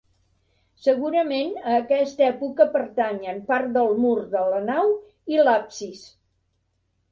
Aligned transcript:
Segurament 0.85 1.51
a 1.73 1.75
aquesta 1.81 2.25
època 2.29 2.67
pertanyen 2.77 3.43
part 3.53 3.71
del 3.77 3.93
mur 4.07 4.17
de 4.35 4.43
la 4.55 4.65
nau 4.73 4.93
i 5.37 5.41
l'absis. 5.47 6.05